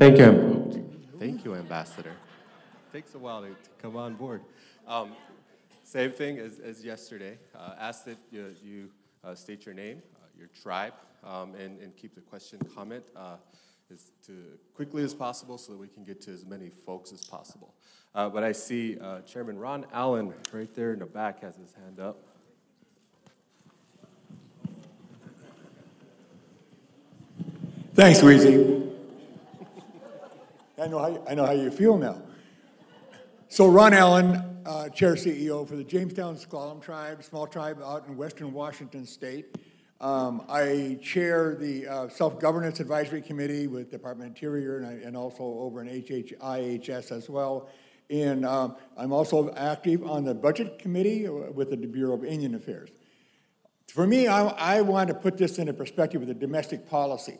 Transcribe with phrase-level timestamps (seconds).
[0.00, 0.88] Thank you.
[1.18, 2.14] Thank you, Ambassador.
[2.90, 4.40] Takes a while to, to come on board.
[4.88, 5.12] Um,
[5.84, 7.36] same thing as, as yesterday.
[7.54, 8.88] Uh, ask that you, you
[9.22, 13.36] uh, state your name, uh, your tribe, um, and, and keep the question comment uh,
[13.92, 14.32] as to
[14.74, 17.74] quickly as possible so that we can get to as many folks as possible.
[18.14, 21.74] Uh, but I see uh, Chairman Ron Allen right there in the back has his
[21.74, 22.16] hand up.
[27.92, 28.90] Thanks, Weezy.
[30.80, 32.22] I know how, I know how you feel now.
[33.48, 38.16] So Ron Allen, uh, Chair CEO for the Jamestown S'Klallam Tribe, small tribe out in
[38.16, 39.58] western Washington State.
[40.00, 45.14] Um, I chair the uh, Self-Governance Advisory Committee with Department of Interior and, I, and
[45.14, 47.68] also over in HH, IHS as well.
[48.08, 52.88] And um, I'm also active on the Budget Committee with the Bureau of Indian Affairs.
[53.88, 57.36] For me, I, I want to put this into perspective with the domestic policy.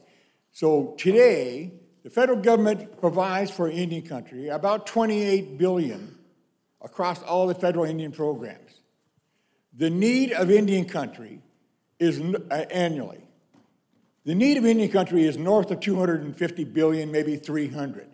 [0.53, 6.17] So today, the federal government provides for Indian country about 28 billion
[6.81, 8.81] across all the federal Indian programs.
[9.77, 11.41] The need of Indian country
[11.99, 13.21] is uh, annually.
[14.25, 18.09] The need of Indian country is north of 250 billion, maybe 300.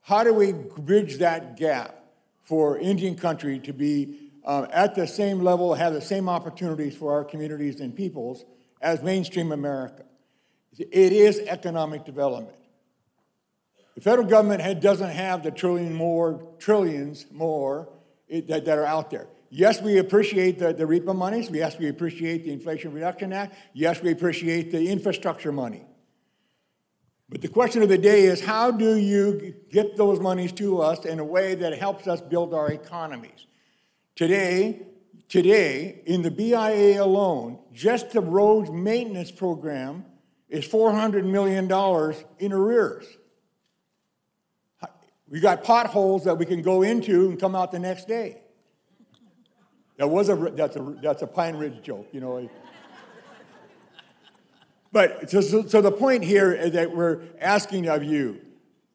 [0.00, 2.04] How do we bridge that gap
[2.44, 7.12] for Indian country to be uh, at the same level, have the same opportunities for
[7.12, 8.44] our communities and peoples
[8.80, 10.04] as mainstream America?
[10.78, 12.56] It is economic development.
[13.96, 17.88] The federal government had, doesn't have the trillion more, trillions more
[18.28, 19.26] it, that, that, are out there.
[19.48, 21.48] Yes, we appreciate the, the ARPA monies.
[21.50, 23.56] Yes, we appreciate the Inflation Reduction Act.
[23.72, 25.86] Yes, we appreciate the infrastructure money.
[27.30, 31.06] But the question of the day is how do you get those monies to us
[31.06, 33.46] in a way that helps us build our economies?
[34.14, 34.86] Today,
[35.28, 40.04] today, in the BIA alone, just the roads maintenance program
[40.50, 41.64] is $400 million
[42.38, 43.06] in arrears.
[45.28, 48.38] We got potholes that we can go into and come out the next day.
[49.96, 52.48] That was a that's a that's a Pine Ridge joke, you know.
[54.92, 58.40] But so, so, the point here is that we're asking of you,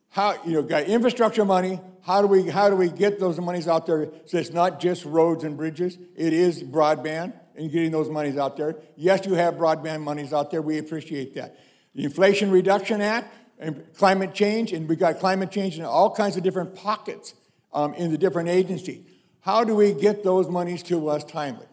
[0.10, 1.80] how you know, got infrastructure money.
[2.02, 4.10] How do we how do we get those monies out there?
[4.26, 6.00] So it's not just roads and bridges.
[6.16, 8.78] It is broadband and getting those monies out there.
[8.96, 10.62] Yes, you have broadband monies out there.
[10.62, 11.60] We appreciate that.
[11.94, 16.36] The Inflation Reduction Act and climate change, and we got climate change in all kinds
[16.36, 17.36] of different pockets
[17.72, 19.06] um, in the different agencies.
[19.40, 21.68] How do we get those monies to us timely?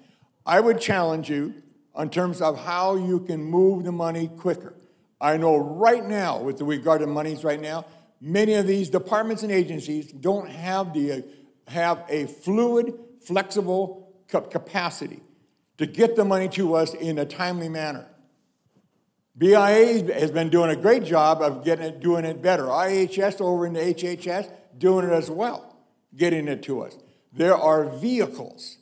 [0.46, 1.54] I would challenge you
[1.98, 4.74] in terms of how you can move the money quicker.
[5.20, 7.86] I know right now, with the regard to monies right now,
[8.20, 11.24] many of these departments and agencies don't have the
[11.66, 15.20] have a fluid, flexible capacity
[15.76, 18.06] to get the money to us in a timely manner.
[19.38, 22.64] BIA has been doing a great job of getting it, doing it better.
[22.64, 25.76] IHS over in the HHS doing it as well,
[26.16, 26.98] getting it to us.
[27.32, 28.78] There are vehicles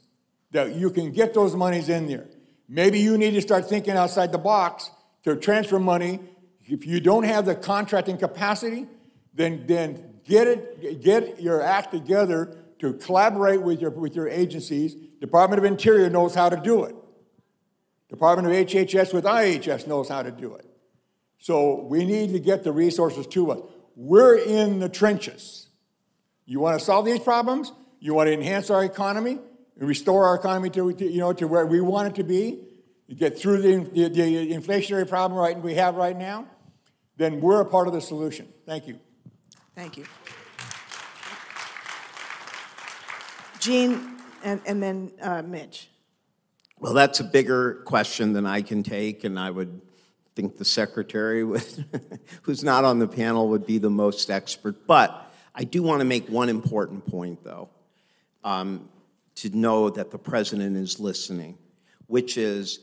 [0.52, 2.26] that you can get those monies in there.
[2.68, 4.90] Maybe you need to start thinking outside the box
[5.24, 6.20] to transfer money.
[6.64, 8.86] If you don't have the contracting capacity,
[9.34, 14.94] then, then get it, get your act together to collaborate with your, with your agencies.
[15.20, 16.94] Department of Interior knows how to do it.
[18.08, 20.66] Department of HHS with IHS knows how to do it.
[21.38, 23.60] So we need to get the resources to us.
[23.94, 25.68] We're in the trenches.
[26.44, 27.72] You want to solve these problems?
[27.98, 29.38] You want to enhance our economy
[29.78, 32.62] and restore our economy to, you know, to where we want it to be?
[33.06, 36.46] You get through the, the, the inflationary problem right, we have right now?
[37.16, 38.48] Then we're a part of the solution.
[38.66, 38.98] Thank you.
[39.74, 40.04] Thank you.
[43.60, 45.88] Gene, and, and then uh, Mitch.
[46.78, 49.80] Well, that's a bigger question than I can take, and I would
[50.34, 51.64] think the secretary, would,
[52.42, 54.86] who's not on the panel, would be the most expert.
[54.86, 57.70] But I do want to make one important point, though,
[58.44, 58.90] um,
[59.36, 61.56] to know that the president is listening,
[62.08, 62.80] which is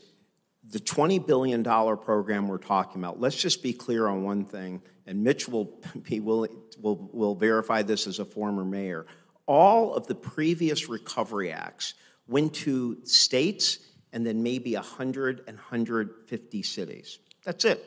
[0.70, 3.20] the $20 billion program we're talking about.
[3.20, 5.70] Let's just be clear on one thing, and Mitch will,
[6.02, 6.48] be, will,
[6.80, 9.06] will, will verify this as a former mayor.
[9.46, 11.94] All of the previous recovery acts
[12.26, 13.78] went to states
[14.12, 17.18] and then maybe 100 and 150 cities.
[17.44, 17.84] That's it.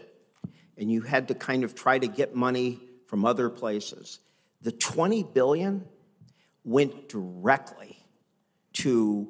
[0.78, 4.20] And you had to kind of try to get money from other places.
[4.62, 5.86] The 20 billion
[6.64, 7.98] went directly
[8.74, 9.28] to,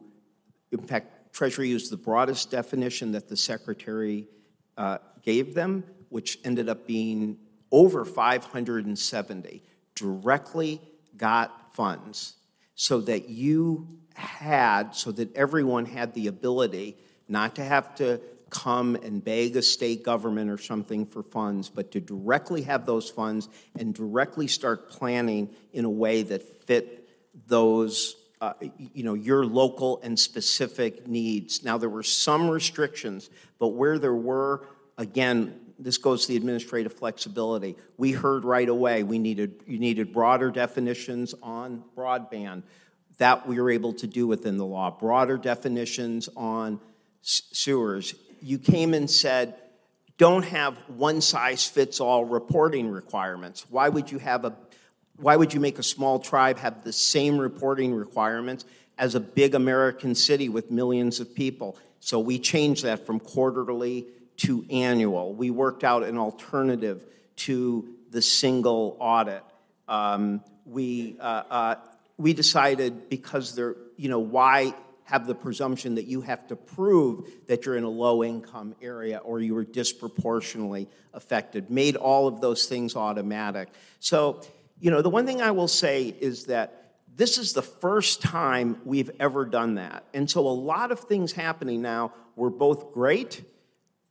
[0.72, 4.28] in fact, Treasury used the broadest definition that the Secretary
[4.76, 7.38] uh, gave them, which ended up being
[7.72, 9.64] over 570,
[9.94, 10.82] directly
[11.16, 12.38] got funds
[12.74, 13.88] so that you
[14.18, 16.98] had, so that everyone had the ability
[17.28, 18.20] not to have to
[18.50, 23.10] come and beg a state government or something for funds, but to directly have those
[23.10, 27.08] funds and directly start planning in a way that fit
[27.48, 28.54] those, uh,
[28.94, 31.64] you know, your local and specific needs.
[31.64, 33.30] Now, there were some restrictions,
[33.60, 34.66] but where there were,
[34.98, 37.76] again, this goes to the administrative flexibility.
[37.98, 42.64] We heard right away we needed, you needed broader definitions on broadband.
[43.18, 44.92] That we were able to do within the law.
[44.92, 46.80] Broader definitions on
[47.22, 48.16] sewers.
[48.42, 49.56] You came and said,
[50.18, 53.66] don't have one-size-fits-all reporting requirements.
[53.70, 54.56] Why would you have a,
[55.18, 58.66] why would you make a small tribe have the same reporting requirements
[58.98, 61.78] as a big American city with millions of people?
[62.00, 65.34] So we changed that from quarterly to annual.
[65.34, 67.04] We worked out an alternative
[67.38, 69.44] to the single audit.
[69.88, 71.76] Um, we, uh, uh,
[72.18, 74.74] we decided because there, you know, why
[75.04, 79.40] have the presumption that you have to prove that you're in a low-income area or
[79.40, 83.70] you were disproportionately affected, made all of those things automatic.
[84.02, 84.42] So,
[84.82, 88.82] you know, the one thing I will say is that this is the first time
[88.84, 90.04] we've ever done that.
[90.14, 93.44] And so a lot of things happening now were both great,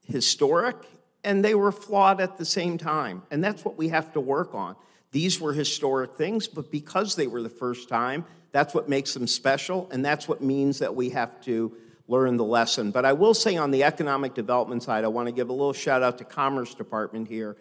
[0.02, 0.76] historic,
[1.22, 3.22] and they were flawed at the same time.
[3.30, 4.76] And that's what we have to work on.
[5.12, 9.26] These were historic things, but because they were the first time, that's what makes them
[9.26, 11.76] special, and that's what means that we have to
[12.08, 12.90] learn the lesson.
[12.90, 15.72] But I will say on the economic development side, I want to give a little
[15.72, 17.56] shout out to Commerce Department here.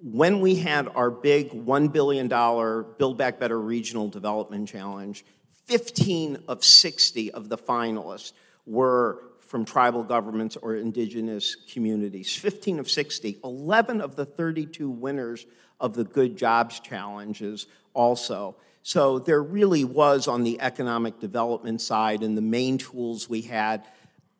[0.00, 5.24] When we had our big $1 billion Build Back Better Regional Development Challenge,
[5.66, 8.32] 15 of 60 of the finalists
[8.64, 12.34] were from tribal governments or indigenous communities.
[12.36, 13.40] 15 of 60.
[13.42, 15.46] 11 of the 32 winners
[15.80, 18.56] of the Good Jobs Challenges also.
[18.82, 23.84] So there really was on the economic development side and the main tools we had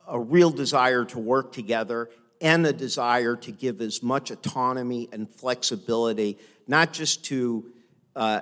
[0.06, 2.08] a real desire to work together
[2.40, 7.66] and a desire to give as much autonomy and flexibility, not just to
[8.16, 8.40] uh,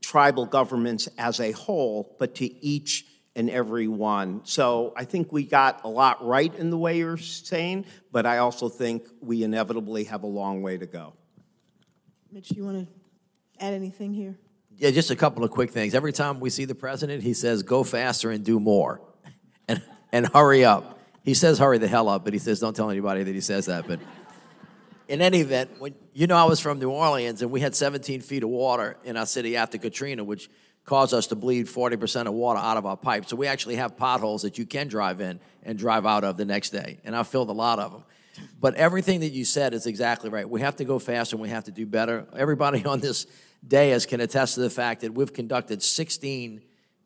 [0.00, 4.42] tribal governments as a whole, but to each and every one.
[4.44, 8.38] So I think we got a lot right in the way you're saying, but I
[8.38, 11.14] also think we inevitably have a long way to go.
[12.34, 14.36] Mitch, you want to add anything here?
[14.76, 15.94] Yeah, just a couple of quick things.
[15.94, 19.00] Every time we see the president, he says, "Go faster and do more,"
[19.68, 20.98] and and hurry up.
[21.22, 23.66] He says, "Hurry the hell up," but he says, "Don't tell anybody that he says
[23.66, 24.00] that." But
[25.06, 28.20] in any event, when you know I was from New Orleans and we had 17
[28.20, 30.50] feet of water in our city after Katrina, which
[30.84, 33.28] caused us to bleed 40% of water out of our pipes.
[33.28, 36.44] So we actually have potholes that you can drive in and drive out of the
[36.44, 38.02] next day, and I filled a lot of them.
[38.60, 40.48] But everything that you said is exactly right.
[40.48, 42.26] We have to go faster and we have to do better.
[42.36, 43.26] Everybody on this
[43.66, 46.62] dais can attest to the fact that we've conducted 16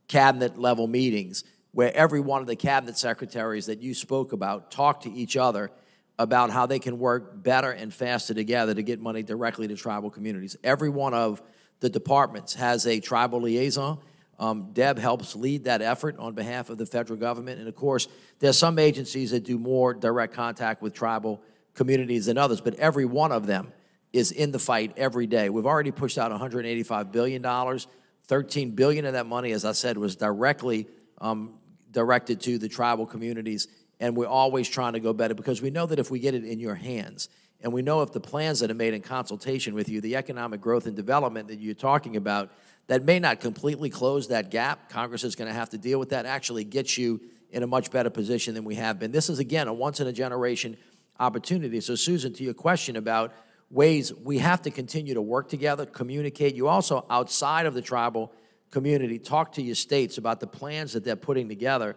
[0.08, 5.04] cabinet level meetings where every one of the cabinet secretaries that you spoke about talked
[5.04, 5.70] to each other
[6.19, 10.10] about how they can work better and faster together to get money directly to tribal
[10.10, 10.56] communities.
[10.64, 11.40] Every one of
[11.80, 13.98] the departments has a tribal liaison.
[14.38, 17.58] Um, Deb helps lead that effort on behalf of the federal government.
[17.58, 18.08] And of course,
[18.38, 21.43] there's some agencies that do more direct contact with tribal
[21.75, 23.73] communities than others, but every one of them
[24.12, 25.50] is in the fight every day.
[25.50, 27.79] We've already pushed out $185 billion.
[28.26, 30.87] 13 billion of that money, as I said, was directly
[31.20, 31.55] um,
[31.90, 33.69] directed to the tribal communities.
[34.00, 36.44] And we're always trying to go better because we know that if we get it
[36.44, 37.29] in your hands,
[37.61, 40.61] and we know if the plans that are made in consultation with you, the economic
[40.61, 42.52] growth and development that you're talking about,
[42.88, 44.88] that may not completely close that gap.
[44.88, 47.90] Congress is going to have to deal with that, actually gets you in a much
[47.90, 49.12] better position than we have been.
[49.12, 50.76] This is, again, a once in a generation
[51.21, 51.80] opportunity.
[51.80, 53.33] So, Susan, to your question about
[53.71, 58.33] ways we have to continue to work together, communicate, you also, outside of the tribal
[58.71, 61.97] community, talk to your states about the plans that they're putting together,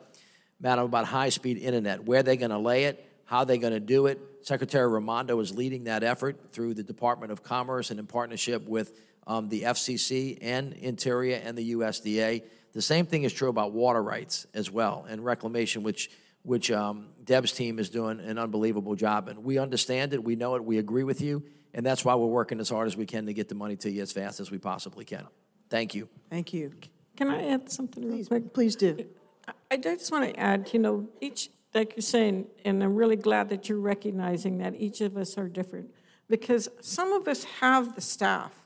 [0.59, 3.79] madam, about high speed internet, where they're going to lay it, how they're going to
[3.79, 4.19] do it.
[4.41, 8.93] Secretary Raimondo is leading that effort through the Department of Commerce and in partnership with
[9.31, 12.43] um, the FCC and Interior and the USDA.
[12.73, 16.09] The same thing is true about water rights as well and reclamation, which
[16.43, 19.27] which um, Deb's team is doing an unbelievable job.
[19.27, 21.43] And we understand it, we know it, we agree with you,
[21.75, 23.91] and that's why we're working as hard as we can to get the money to
[23.91, 25.27] you as fast as we possibly can.
[25.69, 26.09] Thank you.
[26.31, 26.71] Thank you.
[27.15, 28.53] Can I add something real Please, quick?
[28.53, 29.05] please do.
[29.47, 33.15] I- I just want to add, you know, each, like you're saying, and I'm really
[33.15, 35.91] glad that you're recognizing that each of us are different,
[36.27, 38.60] because some of us have the staff,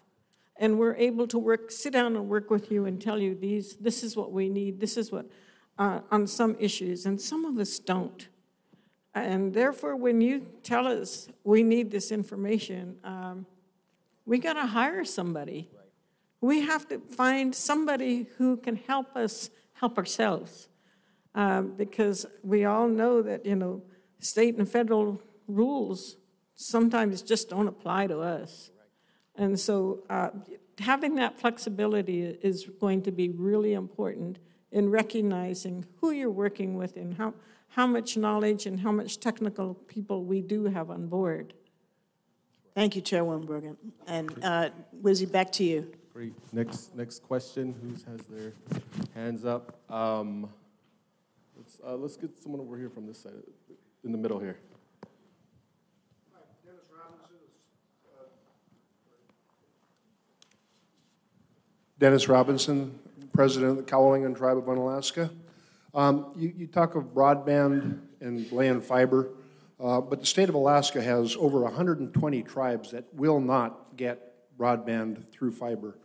[0.58, 3.76] and we're able to work, sit down and work with you and tell you these,
[3.76, 5.26] this is what we need, this is what,
[5.78, 8.30] uh, on some issues, and some of us don't.
[9.14, 13.46] And therefore, when you tell us we need this information, um,
[14.26, 15.70] we got to hire somebody.
[16.42, 20.70] We have to find somebody who can help us help ourselves.
[21.34, 23.84] Um, because we all know that, you know,
[24.20, 26.16] state and federal rules
[26.56, 28.72] sometimes just don't apply to us.
[29.38, 30.30] And so uh,
[30.80, 34.40] having that flexibility is going to be really important
[34.72, 37.34] in recognizing who you're working with and how,
[37.70, 41.54] how much knowledge and how much technical people we do have on board.
[42.74, 43.78] Thank you, Chairwoman Brigham.
[44.06, 44.70] And uh,
[45.02, 45.92] Wizzy, back to you.
[46.14, 46.34] Great.
[46.52, 47.74] Next, next question.
[47.82, 48.54] Who has their
[49.14, 49.80] hands up?
[49.90, 50.50] Um,
[51.58, 53.34] let's, uh, let's get someone over here from this side,
[54.04, 54.58] in the middle here.
[61.98, 63.00] Dennis Robinson,
[63.34, 65.30] President of the Qawalangin Tribe of Unalaska.
[65.94, 69.30] Um, you, you, talk of broadband and land fiber,
[69.80, 75.26] uh, but the state of Alaska has over 120 tribes that will not get broadband
[75.32, 75.98] through fiber.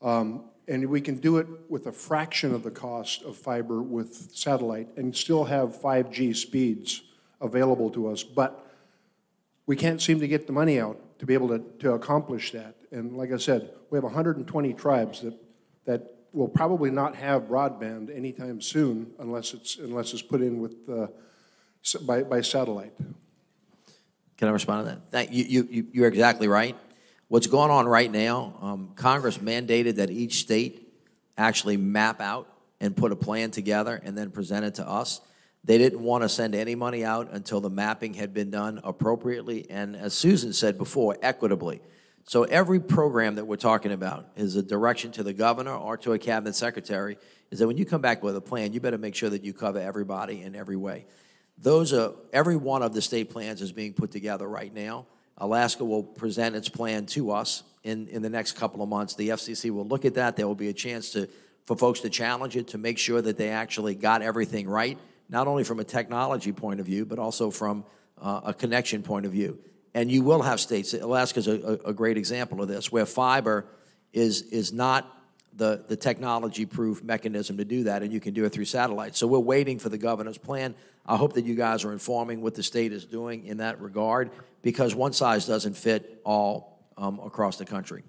[0.00, 4.30] Um, and we can do it with a fraction of the cost of fiber with
[4.34, 7.02] satellite and still have 5G speeds
[7.42, 8.22] available to us.
[8.22, 8.64] But
[9.66, 12.77] we can't seem to get the money out to be able to, to accomplish that.
[12.90, 15.34] And like I said, we have 120 tribes that,
[15.84, 20.76] that will probably not have broadband anytime soon unless it's, unless it's put in with,
[20.88, 21.06] uh,
[22.02, 22.92] by, by satellite.
[24.36, 25.10] Can I respond to that?
[25.10, 26.76] that you, you, you're exactly right.
[27.28, 30.88] What's going on right now, um, Congress mandated that each state
[31.36, 32.48] actually map out
[32.80, 35.20] and put a plan together and then present it to us.
[35.64, 39.68] They didn't want to send any money out until the mapping had been done appropriately
[39.68, 41.82] and, as Susan said before, equitably.
[42.28, 46.12] So every program that we're talking about is a direction to the governor or to
[46.12, 47.16] a cabinet secretary
[47.50, 49.54] is that when you come back with a plan, you better make sure that you
[49.54, 51.06] cover everybody in every way.
[51.56, 55.06] Those are every one of the state plans is being put together right now.
[55.38, 59.14] Alaska will present its plan to us in, in the next couple of months.
[59.14, 60.36] The FCC will look at that.
[60.36, 61.30] There will be a chance to,
[61.64, 64.98] for folks to challenge it to make sure that they actually got everything right,
[65.30, 67.86] not only from a technology point of view, but also from
[68.20, 69.58] uh, a connection point of view.
[69.98, 73.66] And you will have states, Alaska is a, a great example of this, where fiber
[74.12, 75.12] is, is not
[75.56, 79.16] the, the technology proof mechanism to do that, and you can do it through satellite.
[79.16, 80.76] So we're waiting for the governor's plan.
[81.04, 84.30] I hope that you guys are informing what the state is doing in that regard
[84.62, 88.04] because one size doesn't fit all um, across the country.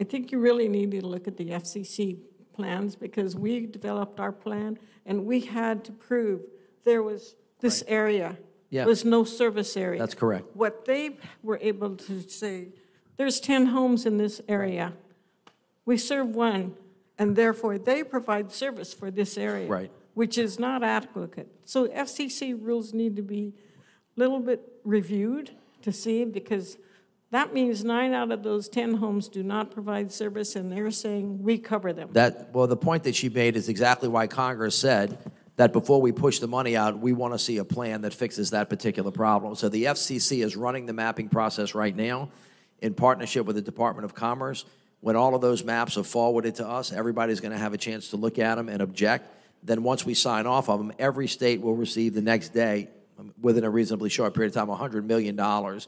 [0.00, 2.16] I think you really need to look at the FCC
[2.52, 6.42] plans because we developed our plan and we had to prove
[6.84, 7.92] there was this right.
[7.92, 8.36] area
[8.70, 8.84] yeah.
[8.84, 9.98] was no service area.
[9.98, 10.46] That's correct.
[10.54, 12.68] What they were able to say,
[13.16, 14.94] there's 10 homes in this area.
[15.86, 16.74] We serve one,
[17.18, 19.68] and therefore they provide service for this area.
[19.68, 19.90] Right.
[20.14, 21.48] Which is not adequate.
[21.64, 23.52] So FCC rules need to be
[24.16, 25.50] a little bit reviewed
[25.82, 26.76] to see because
[27.30, 31.42] that means nine out of those 10 homes do not provide service, and they're saying
[31.42, 32.10] we cover them.
[32.12, 35.18] That, well, the point that she made is exactly why Congress said
[35.56, 38.50] that before we push the money out, we want to see a plan that fixes
[38.50, 39.54] that particular problem.
[39.54, 42.30] So the FCC is running the mapping process right now
[42.80, 44.64] in partnership with the Department of Commerce.
[45.00, 48.08] When all of those maps are forwarded to us, everybody's going to have a chance
[48.10, 49.28] to look at them and object.
[49.62, 52.88] Then once we sign off of them, every state will receive the next day
[53.40, 55.80] within a reasonably short period of time, $100 million to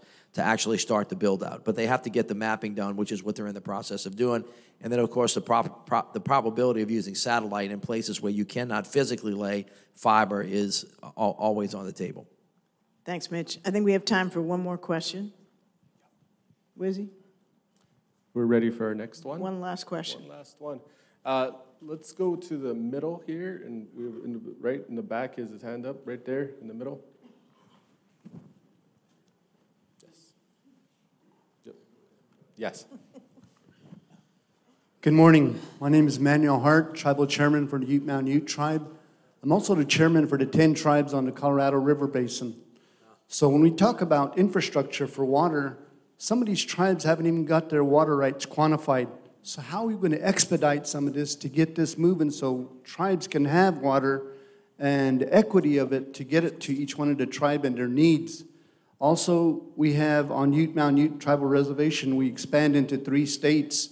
[0.42, 1.64] actually start the build out.
[1.64, 4.06] But they have to get the mapping done, which is what they're in the process
[4.06, 4.44] of doing.
[4.80, 8.32] And then, of course, the, pro- pro- the probability of using satellite in places where
[8.32, 12.26] you cannot physically lay fiber is always on the table.
[13.04, 13.58] Thanks, Mitch.
[13.64, 15.32] I think we have time for one more question.
[16.78, 17.08] Wizzy?
[18.34, 19.40] We're ready for our next one.
[19.40, 20.22] One last question.
[20.22, 20.80] One last one.
[21.24, 25.38] Uh, let's go to the middle here, and we in the, right in the back
[25.38, 27.00] is his hand up, right there in the middle.
[30.02, 30.32] Yes.
[31.64, 31.74] Yep.
[32.58, 32.86] Yes.
[35.02, 35.60] Good morning.
[35.78, 38.88] My name is Manuel Heart, Tribal Chairman for the Ute Mountain Ute Tribe.
[39.42, 42.56] I'm also the chairman for the 10 tribes on the Colorado River Basin.
[43.28, 45.76] So when we talk about infrastructure for water,
[46.16, 49.08] some of these tribes haven't even got their water rights quantified.
[49.42, 52.72] So, how are we going to expedite some of this to get this moving so
[52.84, 54.22] tribes can have water
[54.78, 57.86] and equity of it to get it to each one of the tribe and their
[57.86, 58.44] needs?
[58.98, 63.90] Also, we have on Ute Mountain Ute Tribal Reservation, we expand into three states.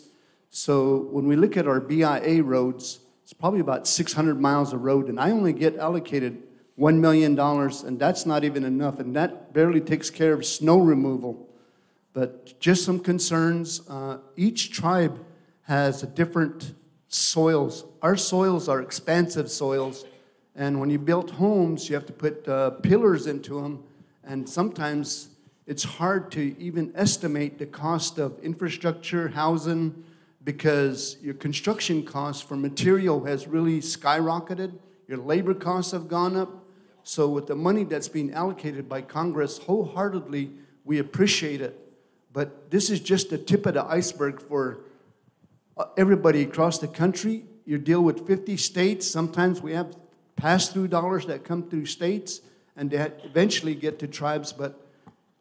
[0.51, 5.09] So, when we look at our BIA roads, it's probably about 600 miles of road,
[5.09, 6.43] and I only get allocated
[6.79, 11.49] $1 million, and that's not even enough, and that barely takes care of snow removal.
[12.13, 13.83] But just some concerns.
[13.89, 15.25] Uh, each tribe
[15.63, 16.75] has different
[17.09, 17.85] soils.
[18.03, 20.05] Our soils are expansive soils,
[20.55, 23.83] and when you build homes, you have to put uh, pillars into them,
[24.27, 25.29] and sometimes
[25.67, 30.05] it's hard to even estimate the cost of infrastructure, housing,
[30.45, 34.75] because your construction costs for material has really skyrocketed.
[35.09, 36.51] Your labor costs have gone up.
[37.03, 40.51] So with the money that's being allocated by Congress, wholeheartedly,
[40.85, 41.81] we appreciate it.
[42.33, 44.81] But this is just the tip of the iceberg for
[45.77, 47.45] uh, everybody across the country.
[47.65, 49.11] You deal with 50 states.
[49.11, 49.97] Sometimes we have
[50.37, 52.41] pass-through dollars that come through states
[52.77, 54.53] and that eventually get to tribes.
[54.53, 54.81] But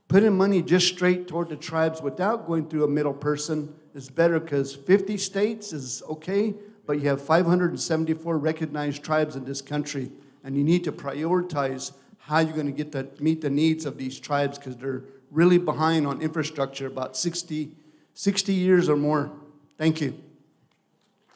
[0.08, 4.40] putting money just straight toward the tribes without going through a middle person is better
[4.40, 6.54] because 50 states is okay,
[6.86, 10.12] but you have 574 recognized tribes in this country,
[10.44, 13.98] and you need to prioritize how you're going to get to meet the needs of
[13.98, 17.72] these tribes because they're really behind on infrastructure, about 60,
[18.14, 19.32] 60 years or more.
[19.78, 20.22] Thank you.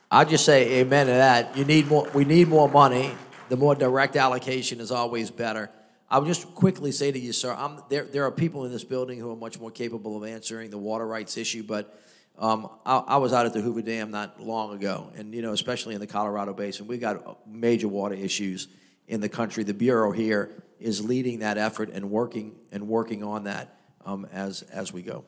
[0.10, 1.58] I'll just say amen to that.
[1.58, 3.14] You need more, we need more money.
[3.50, 5.70] The more direct allocation is always better.
[6.10, 8.86] I would just quickly say to you, sir, I'm, there, there are people in this
[8.86, 12.00] building who are much more capable of answering the water rights issue, but
[12.38, 15.52] um, I, I was out at the Hoover Dam not long ago, and, you know,
[15.52, 18.70] especially in the Colorado Basin, we've got major water issues
[19.08, 19.66] in the country.
[19.66, 24.62] The Bureau here is leading that effort and working, and working on that um, as,
[24.62, 25.26] as we go.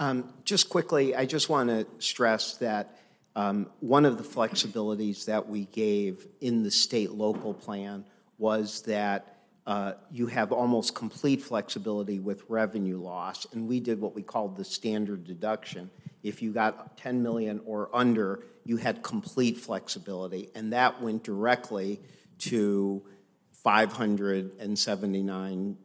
[0.00, 2.98] Um, Just quickly, I just want to stress that
[3.36, 8.04] um, one of the flexibilities that we gave in the state-local plan
[8.38, 9.34] was that
[9.66, 14.56] uh, you have almost complete flexibility with revenue loss, and we did what we called
[14.56, 15.90] the standard deduction.
[16.22, 22.00] If you got 10 million or under, you had complete flexibility, and that went directly
[22.38, 23.02] to
[23.62, 25.76] 579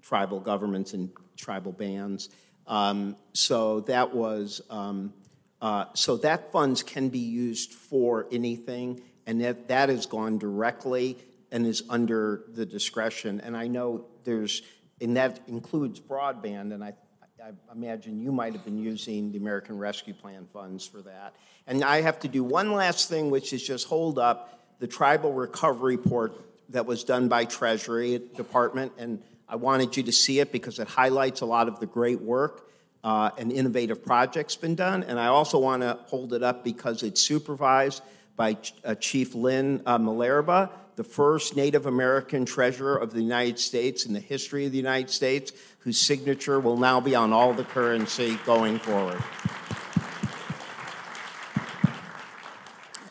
[0.00, 2.28] tribal governments and tribal bands.
[2.68, 5.12] Um, so that was, um,
[5.60, 11.18] uh, so that funds can be used for anything, and that, that has gone directly
[11.50, 13.40] and is under the discretion.
[13.40, 14.62] And I know there's,
[15.00, 16.94] and that includes broadband, and I,
[17.42, 21.34] I imagine you might have been using the American Rescue Plan funds for that.
[21.66, 25.32] And I have to do one last thing, which is just hold up the tribal
[25.32, 26.32] recovery report
[26.70, 30.88] that was done by Treasury Department, and I wanted you to see it because it
[30.88, 32.68] highlights a lot of the great work
[33.02, 35.02] uh, and innovative projects been done.
[35.02, 38.02] And I also want to hold it up because it's supervised
[38.38, 43.58] by Ch- uh, Chief Lynn uh, Malerba, the first Native American treasurer of the United
[43.58, 47.52] States in the history of the United States, whose signature will now be on all
[47.52, 49.22] the currency going forward.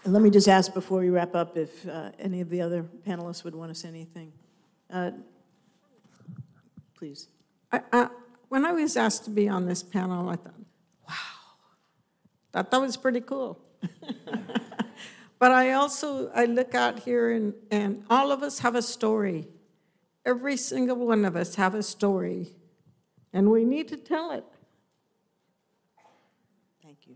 [0.05, 3.43] Let me just ask before we wrap up if uh, any of the other panelists
[3.43, 4.31] would want to say anything.
[4.89, 5.11] Uh,
[6.97, 7.27] Please.
[7.71, 8.07] I, I,
[8.49, 10.53] when I was asked to be on this panel, I thought,
[11.07, 11.15] wow,
[12.51, 13.59] thought that was pretty cool.
[15.39, 19.47] but I also I look out here and, and all of us have a story.
[20.25, 22.49] Every single one of us have a story,
[23.31, 24.43] and we need to tell it.
[26.83, 27.15] Thank you.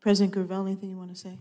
[0.00, 1.38] President Gravelle, anything you want to say?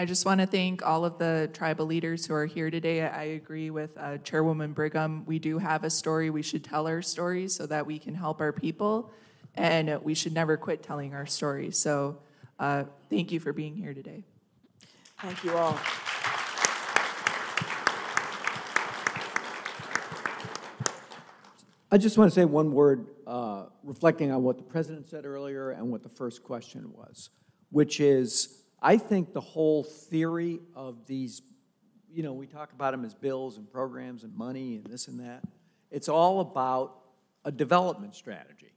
[0.00, 3.02] I just want to thank all of the tribal leaders who are here today.
[3.02, 5.24] I agree with uh, Chairwoman Brigham.
[5.26, 6.30] We do have a story.
[6.30, 9.10] We should tell our stories so that we can help our people,
[9.56, 11.76] and we should never quit telling our stories.
[11.76, 12.18] So,
[12.58, 14.24] uh, thank you for being here today.
[15.20, 15.78] Thank you all.
[21.90, 25.70] I just want to say one word, uh, reflecting on what the president said earlier
[25.70, 27.30] and what the first question was,
[27.70, 31.40] which is I think the whole theory of these,
[32.12, 35.18] you know, we talk about them as bills and programs and money and this and
[35.20, 35.42] that.
[35.90, 36.98] It's all about
[37.44, 38.74] a development strategy,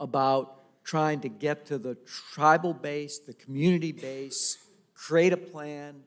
[0.00, 4.58] about trying to get to the tribal base, the community base,
[4.94, 6.02] create a plan,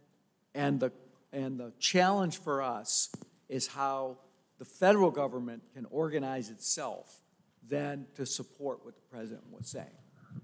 [0.54, 0.92] and the,
[1.34, 3.10] and the challenge for us
[3.50, 4.18] is how
[4.60, 7.22] the federal government can organize itself
[7.68, 9.86] then to support what the president was saying.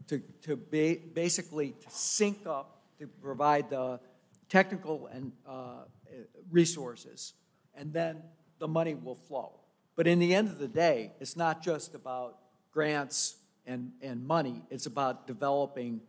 [0.07, 3.99] To, to be, basically to sync up, to provide the
[4.49, 5.83] technical and uh,
[6.51, 7.33] resources,
[7.75, 8.21] and then
[8.59, 9.59] the money will flow.
[9.95, 12.39] But in the end of the day, it's not just about
[12.71, 13.35] grants
[13.65, 16.01] and, and money, it's about developing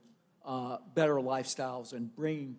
[0.45, 2.57] uh, better lifestyles and bringing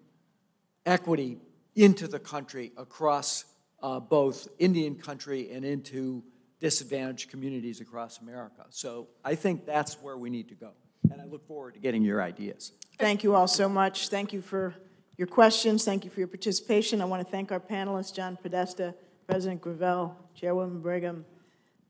[0.85, 1.37] equity
[1.75, 3.45] into the country across
[3.81, 6.23] uh, both Indian country and into
[6.59, 8.65] disadvantaged communities across America.
[8.69, 10.71] So I think that's where we need to go.
[11.11, 12.71] And I look forward to getting your ideas.
[12.97, 14.09] Thank you all so much.
[14.09, 14.73] Thank you for
[15.17, 15.85] your questions.
[15.85, 17.01] Thank you for your participation.
[17.01, 18.95] I want to thank our panelists, John Podesta,
[19.27, 21.25] President Gravelle, Chairwoman Brigham,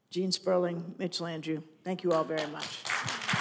[0.10, 1.62] Gene Sperling, Mitch Landrieu.
[1.84, 2.84] Thank you all very much.
[3.08, 3.35] Thank you.